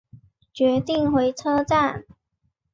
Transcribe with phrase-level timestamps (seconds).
[0.51, 2.05] 决定回车站